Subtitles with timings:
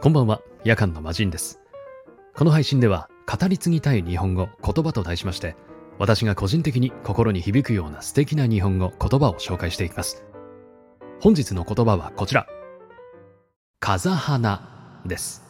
[0.00, 1.58] こんばんは、夜間の魔人です。
[2.36, 5.56] この配信では、語り継ぎたい日本語、言葉と題しまして、
[5.98, 10.24] 私が個人的に心に響くような素敵な日本語、言葉を紹介していきます。
[11.20, 12.46] 本日の言葉はこちら。
[13.80, 15.42] 風花です。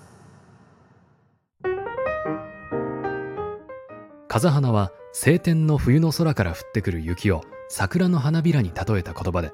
[4.29, 9.53] 風花は晴天の冬の空から降ってくる雪を桜の花びらに例えた言葉で、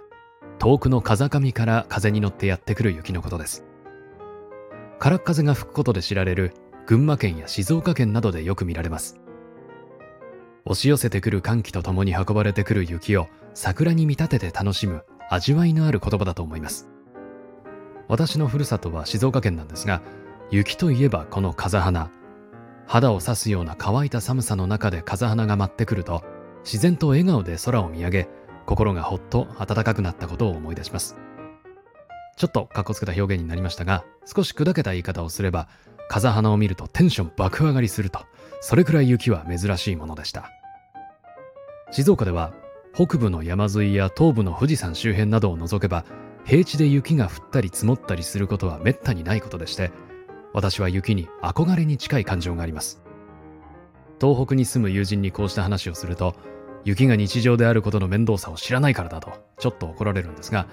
[0.61, 3.65] 遠くの風上から風に乗ってやってくる雪のことです。
[4.99, 6.53] 空っ風が吹くことで知られる
[6.87, 9.21] 群馬県や静岡県などでよく見られます。
[10.67, 16.89] 押し寄せてくる寒気とともに運ばれてくる雪を桜に見立てて楽しむ味わいのある言葉だと思います。
[18.09, 20.03] 私のふるさとは静岡県なんですが
[20.51, 22.11] 雪といえばこの風花。
[22.87, 26.23] 肌を刺すような乾いた寒さの中で風花が舞ってくると
[26.65, 28.29] 自然と笑顔で空を見上げ
[28.67, 31.17] 心がほっと暖かくなったことを思い出します。
[32.37, 35.69] ちょっとかっこつけた表現になりましたが、少し砕けた言い方をすれば、
[36.09, 38.21] 風花を見るとテンション爆上がりすると、
[38.61, 40.51] それくらい雪は珍しいものでした。
[41.91, 42.53] 静岡では、
[42.95, 46.05] 北部の山沿いや東部の富士山周辺などを除けば、
[46.45, 49.93] 平地で雪が降ったり積もったりすることはめったにないことでして、
[50.53, 53.03] 私は雪に憧れに近い感情があります。
[54.21, 56.35] 東北に住む友人にこうした話をすると、
[56.85, 60.67] 雪が日常であることの面倒さを知らないからだと、ちょっと怒られるんですが、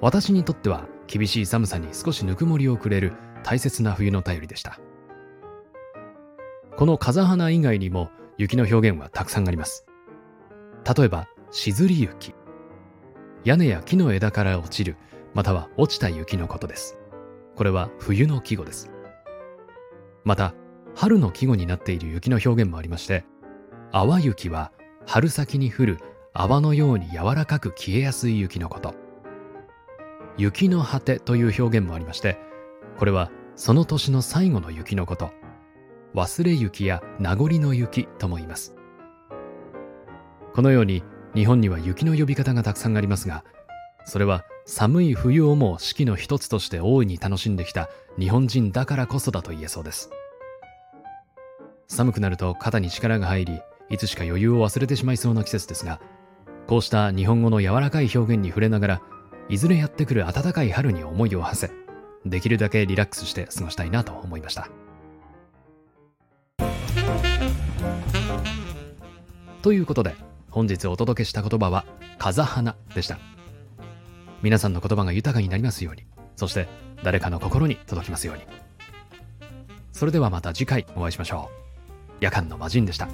[0.00, 3.12] 私にとっては厳しい寒さに少しぬくもりをくれる
[3.44, 4.80] 大切な冬の便りでした。
[6.74, 9.84] この風花以外にも雪の表現はたくさんあります。
[10.96, 12.34] 例えばしずり雪。
[13.44, 14.96] 屋根や木の枝から落ちる
[15.34, 16.98] または落ちた雪のことです。
[17.56, 18.90] これは冬の季語です。
[20.24, 20.54] また
[20.94, 23.24] 春の季語になっている雪の表現もありまして
[23.92, 24.72] 淡雪は
[25.04, 25.98] 春先に降る
[26.32, 29.01] 泡のように柔らかく消えやすい雪のこと。
[30.36, 32.38] 雪の果てという表現もありまして
[32.98, 35.30] これはその年の最後の雪のこと。
[36.14, 38.74] 忘れ雪や名残の雪とも言います。
[40.54, 41.02] このように
[41.34, 43.42] 日本には雪の呼び方がたくさんありますが
[44.04, 47.88] それは寒い冬をも四季の一つとして大いに楽しんできた
[48.18, 50.10] 日本人だからこそだと言えそうです。
[51.88, 56.00] 寒くなると肩に力が入りいつしか余裕を忘れてしまいそうな季節ですが
[56.66, 59.02] こうした日本語の柔らかい表現に触れながら
[59.52, 61.74] いずれやってくる暖かい春に思いを馳せ、
[62.24, 64.70] できるだけリラックスして過ごしたいなと思いました。
[69.60, 70.14] ということで、
[70.48, 71.84] 本日お届けした言葉は、
[72.16, 73.18] 風花でした。
[74.40, 76.66] 皆さんの言葉が豊かになりますように、そして
[77.02, 78.44] 誰かの心に届きますように。
[79.92, 81.50] それではまた次回お会いしましょ
[82.10, 82.14] う。
[82.20, 83.06] 夜間の魔人でした。